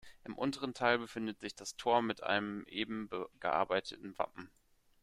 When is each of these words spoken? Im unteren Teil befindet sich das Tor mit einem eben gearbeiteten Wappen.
Im 0.23 0.35
unteren 0.35 0.73
Teil 0.73 0.97
befindet 0.97 1.39
sich 1.41 1.53
das 1.53 1.75
Tor 1.77 2.01
mit 2.01 2.23
einem 2.23 2.65
eben 2.67 3.07
gearbeiteten 3.39 4.17
Wappen. 4.17 4.49